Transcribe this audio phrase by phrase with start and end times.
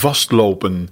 [0.00, 0.88] Vastlopen,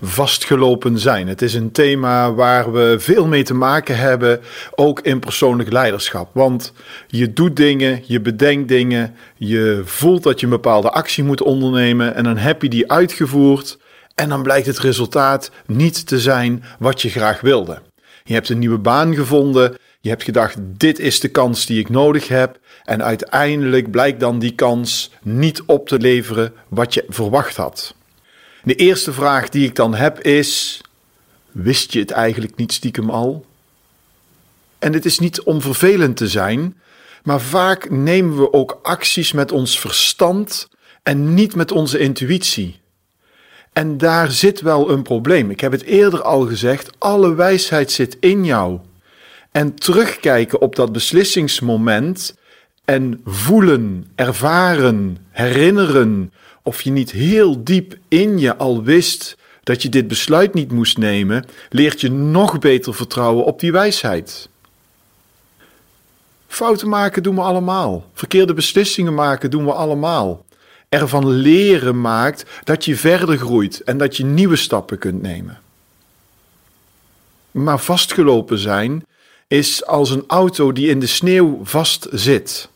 [0.00, 1.28] vastgelopen zijn.
[1.28, 4.40] Het is een thema waar we veel mee te maken hebben,
[4.74, 6.30] ook in persoonlijk leiderschap.
[6.32, 6.72] Want
[7.06, 12.14] je doet dingen, je bedenkt dingen, je voelt dat je een bepaalde actie moet ondernemen
[12.14, 13.78] en dan heb je die uitgevoerd
[14.14, 17.82] en dan blijkt het resultaat niet te zijn wat je graag wilde.
[18.24, 19.76] Je hebt een nieuwe baan gevonden.
[20.00, 22.58] Je hebt gedacht, dit is de kans die ik nodig heb.
[22.84, 27.94] En uiteindelijk blijkt dan die kans niet op te leveren wat je verwacht had.
[28.62, 30.80] De eerste vraag die ik dan heb is:
[31.50, 33.46] wist je het eigenlijk niet stiekem al?
[34.78, 36.76] En het is niet om vervelend te zijn,
[37.22, 40.68] maar vaak nemen we ook acties met ons verstand
[41.02, 42.80] en niet met onze intuïtie.
[43.72, 45.50] En daar zit wel een probleem.
[45.50, 48.80] Ik heb het eerder al gezegd: alle wijsheid zit in jou.
[49.50, 52.36] En terugkijken op dat beslissingsmoment
[52.84, 59.88] en voelen, ervaren, herinneren of je niet heel diep in je al wist dat je
[59.88, 64.48] dit besluit niet moest nemen, leert je nog beter vertrouwen op die wijsheid.
[66.46, 68.10] Fouten maken doen we allemaal.
[68.14, 70.44] Verkeerde beslissingen maken doen we allemaal.
[70.88, 75.60] Ervan leren maakt dat je verder groeit en dat je nieuwe stappen kunt nemen.
[77.50, 79.04] Maar vastgelopen zijn
[79.48, 82.68] is als een auto die in de sneeuw vast zit.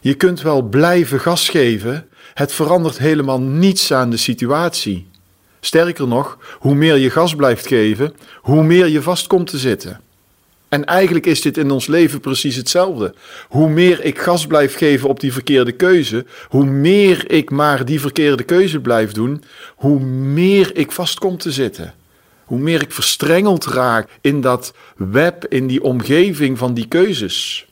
[0.00, 5.06] Je kunt wel blijven gas geven, het verandert helemaal niets aan de situatie.
[5.60, 10.00] Sterker nog, hoe meer je gas blijft geven, hoe meer je vast komt te zitten.
[10.68, 13.14] En eigenlijk is dit in ons leven precies hetzelfde.
[13.48, 18.00] Hoe meer ik gas blijf geven op die verkeerde keuze, hoe meer ik maar die
[18.00, 19.44] verkeerde keuze blijf doen,
[19.74, 21.94] hoe meer ik vast kom te zitten.
[22.44, 27.66] Hoe meer ik verstrengeld raak in dat web, in die omgeving van die keuzes.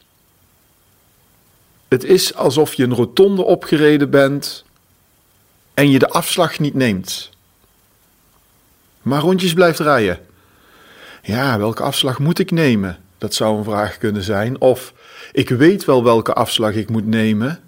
[1.92, 4.64] Het is alsof je een rotonde opgereden bent
[5.74, 7.30] en je de afslag niet neemt.
[9.02, 10.20] Maar rondjes blijft rijden.
[11.22, 12.98] Ja, welke afslag moet ik nemen?
[13.18, 14.60] Dat zou een vraag kunnen zijn.
[14.60, 14.92] Of
[15.32, 17.62] ik weet wel welke afslag ik moet nemen,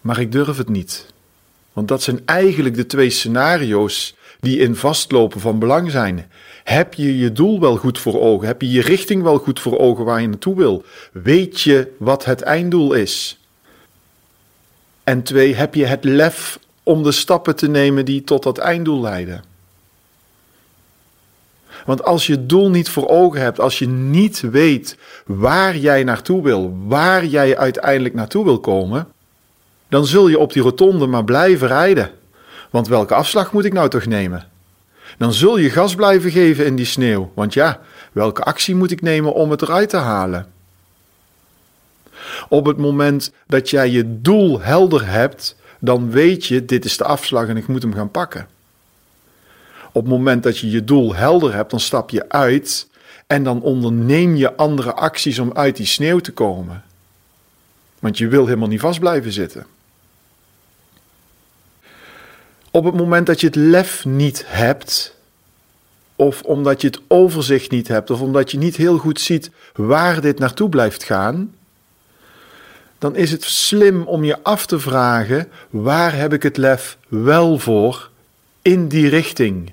[0.00, 1.06] maar ik durf het niet.
[1.72, 6.30] Want dat zijn eigenlijk de twee scenario's die in vastlopen van belang zijn.
[6.64, 8.46] Heb je je doel wel goed voor ogen?
[8.46, 10.84] Heb je je richting wel goed voor ogen waar je naartoe wil?
[11.12, 13.38] Weet je wat het einddoel is?
[15.04, 19.00] En twee, heb je het lef om de stappen te nemen die tot dat einddoel
[19.00, 19.44] leiden?
[21.86, 26.04] Want als je het doel niet voor ogen hebt, als je niet weet waar jij
[26.04, 29.08] naartoe wil, waar jij uiteindelijk naartoe wil komen,
[29.88, 32.10] dan zul je op die rotonde maar blijven rijden.
[32.74, 34.48] Want welke afslag moet ik nou toch nemen?
[35.18, 37.32] Dan zul je gas blijven geven in die sneeuw.
[37.34, 37.80] Want ja,
[38.12, 40.52] welke actie moet ik nemen om het eruit te halen?
[42.48, 47.04] Op het moment dat jij je doel helder hebt, dan weet je: dit is de
[47.04, 48.48] afslag en ik moet hem gaan pakken.
[49.92, 52.88] Op het moment dat je je doel helder hebt, dan stap je uit
[53.26, 56.82] en dan onderneem je andere acties om uit die sneeuw te komen.
[57.98, 59.73] Want je wil helemaal niet vast blijven zitten.
[62.74, 65.16] Op het moment dat je het lef niet hebt,
[66.16, 70.20] of omdat je het overzicht niet hebt, of omdat je niet heel goed ziet waar
[70.20, 71.54] dit naartoe blijft gaan,
[72.98, 77.58] dan is het slim om je af te vragen: waar heb ik het lef wel
[77.58, 78.10] voor
[78.62, 79.72] in die richting?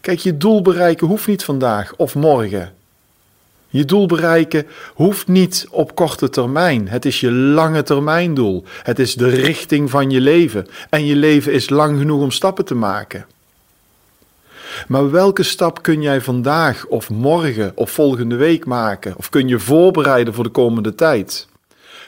[0.00, 2.74] Kijk, je doel bereiken hoeft niet vandaag of morgen.
[3.70, 6.88] Je doel bereiken hoeft niet op korte termijn.
[6.88, 8.64] Het is je lange termijn doel.
[8.82, 10.66] Het is de richting van je leven.
[10.90, 13.26] En je leven is lang genoeg om stappen te maken.
[14.88, 19.14] Maar welke stap kun jij vandaag of morgen of volgende week maken?
[19.16, 21.48] Of kun je voorbereiden voor de komende tijd?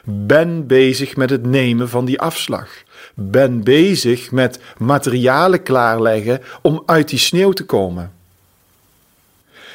[0.05, 2.69] Ben bezig met het nemen van die afslag.
[3.15, 8.13] Ben bezig met materialen klaarleggen om uit die sneeuw te komen.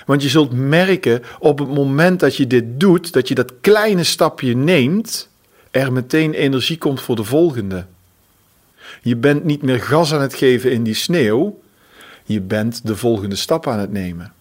[0.06, 4.04] Want je zult merken op het moment dat je dit doet, dat je dat kleine
[4.04, 5.30] stapje neemt,
[5.72, 7.86] er meteen energie komt voor de volgende.
[9.02, 11.62] Je bent niet meer gas aan het geven in die sneeuw,
[12.24, 14.34] je bent de volgende stap aan het nemen.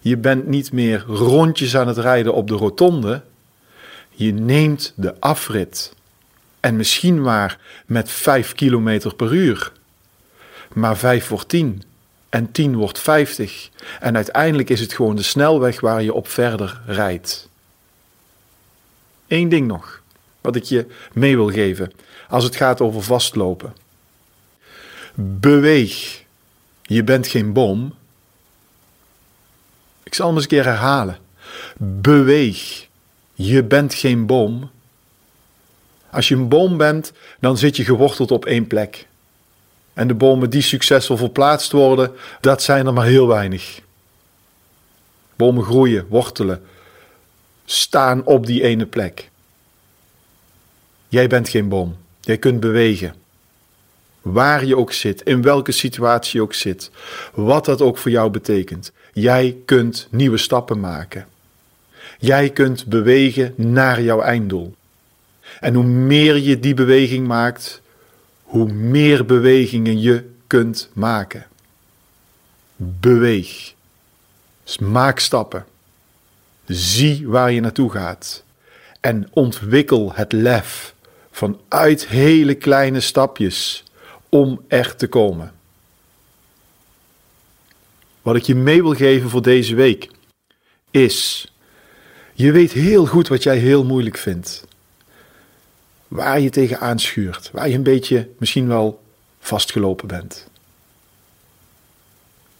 [0.00, 3.22] Je bent niet meer rondjes aan het rijden op de rotonde,
[4.10, 5.94] je neemt de afrit.
[6.60, 9.72] En misschien maar met 5 km per uur.
[10.72, 11.82] Maar 5 wordt 10
[12.34, 13.70] en 10 wordt 50.
[14.00, 17.48] En uiteindelijk is het gewoon de snelweg waar je op verder rijdt.
[19.28, 20.02] Eén ding nog,
[20.40, 21.92] wat ik je mee wil geven
[22.28, 23.74] als het gaat over vastlopen.
[25.14, 26.24] Beweeg.
[26.82, 27.94] Je bent geen boom.
[30.02, 31.18] Ik zal hem eens een keer herhalen.
[31.76, 32.88] Beweeg.
[33.34, 34.70] Je bent geen boom.
[36.10, 39.06] Als je een boom bent, dan zit je geworteld op één plek.
[39.94, 43.80] En de bomen die succesvol verplaatst worden, dat zijn er maar heel weinig.
[45.36, 46.62] Bomen groeien, wortelen,
[47.64, 49.30] staan op die ene plek.
[51.08, 51.96] Jij bent geen boom.
[52.20, 53.14] Jij kunt bewegen.
[54.20, 56.90] Waar je ook zit, in welke situatie je ook zit,
[57.34, 58.92] wat dat ook voor jou betekent.
[59.12, 61.26] Jij kunt nieuwe stappen maken.
[62.18, 64.74] Jij kunt bewegen naar jouw einddoel.
[65.60, 67.82] En hoe meer je die beweging maakt,
[68.44, 71.46] hoe meer bewegingen je kunt maken.
[72.76, 73.74] Beweeg.
[74.80, 75.66] Maak stappen.
[76.66, 78.44] Zie waar je naartoe gaat.
[79.00, 80.94] En ontwikkel het lef
[81.30, 83.84] vanuit hele kleine stapjes
[84.28, 85.52] om er te komen.
[88.22, 90.08] Wat ik je mee wil geven voor deze week
[90.90, 91.48] is:
[92.32, 94.64] je weet heel goed wat jij heel moeilijk vindt
[96.14, 99.02] waar je tegen aanschuurt, waar je een beetje misschien wel
[99.40, 100.48] vastgelopen bent.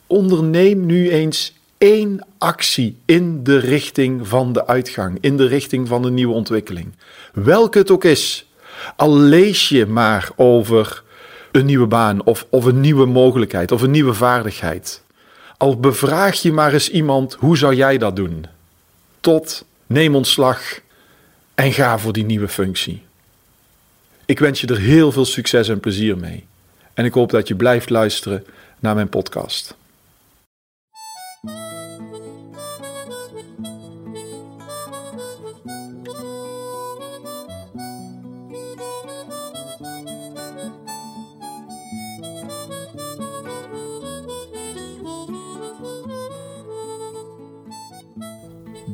[0.07, 6.03] Onderneem nu eens één actie in de richting van de uitgang, in de richting van
[6.03, 6.93] de nieuwe ontwikkeling.
[7.33, 8.47] Welke het ook is.
[8.97, 11.03] Al lees je maar over
[11.53, 15.03] een nieuwe baan of, of een nieuwe mogelijkheid of een nieuwe vaardigheid.
[15.57, 18.47] Al bevraag je maar eens iemand, hoe zou jij dat doen?
[19.21, 20.81] Tot neem ontslag
[21.55, 23.03] en ga voor die nieuwe functie.
[24.27, 26.47] Ik wens je er heel veel succes en plezier mee.
[26.95, 28.45] En ik hoop dat je blijft luisteren
[28.79, 29.77] naar mijn podcast.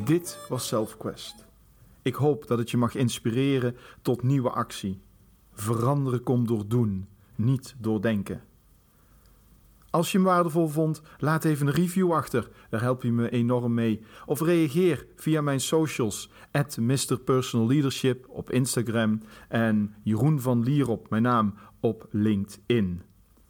[0.04, 1.34] Dit was SelfQuest.
[2.02, 5.00] Ik hoop dat het je mag inspireren tot nieuwe actie
[5.60, 8.42] Veranderen komt door doen, niet door denken.
[9.90, 12.48] Als je hem waardevol vond, laat even een review achter.
[12.70, 14.00] Daar help je me enorm mee.
[14.26, 16.30] Of reageer via mijn socials.
[16.52, 17.18] At Mr.
[17.24, 19.22] Personal Leadership op Instagram.
[19.48, 23.02] En Jeroen van Lierop, mijn naam, op LinkedIn.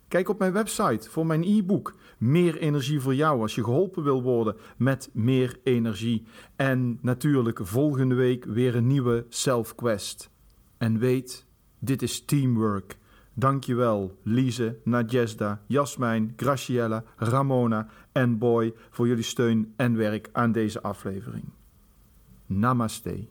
[0.08, 1.94] Kijk op mijn website voor mijn e-book.
[2.18, 6.26] Meer energie voor jou als je geholpen wil worden met meer energie.
[6.56, 10.30] En natuurlijk volgende week weer een nieuwe Self Quest.
[10.78, 11.48] En weet
[11.80, 12.98] dit is teamwork.
[13.34, 20.82] Dankjewel Lise, Nadjesda, Jasmijn, Graciella, Ramona en Boy voor jullie steun en werk aan deze
[20.82, 21.44] aflevering.
[22.46, 23.26] Namaste.